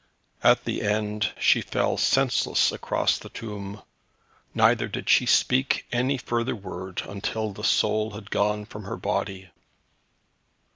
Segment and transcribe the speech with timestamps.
[0.41, 3.83] At the end she fell senseless across the tomb,
[4.55, 9.51] neither did she speak any further word until the soul had gone from her body.